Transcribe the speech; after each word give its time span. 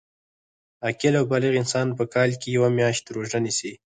عاقل 0.85 1.13
او 1.19 1.25
بالغ 1.31 1.53
انسان 1.61 1.87
په 1.97 2.03
کال 2.13 2.29
کي 2.41 2.47
یوه 2.57 2.69
میاشت 2.77 3.03
روژه 3.15 3.39
نیسي 3.45 3.71